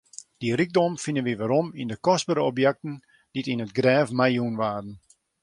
[0.39, 2.93] Dy rykdom fine wy werom yn kostbere objekten
[3.33, 4.89] dy't yn it grêf meijûn waarden.